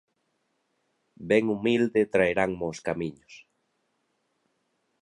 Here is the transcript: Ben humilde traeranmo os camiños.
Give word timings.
Ben 1.29 1.43
humilde 1.53 2.01
traeranmo 2.13 2.65
os 2.73 2.79
camiños. 2.87 3.33